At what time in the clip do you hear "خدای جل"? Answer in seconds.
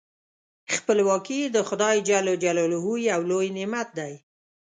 1.69-2.25